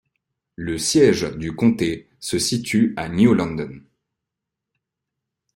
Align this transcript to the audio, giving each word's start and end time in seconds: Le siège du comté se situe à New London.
Le 0.55 0.79
siège 0.79 1.31
du 1.37 1.53
comté 1.55 2.09
se 2.19 2.39
situe 2.39 2.95
à 2.97 3.07
New 3.07 3.35
London. 3.35 3.81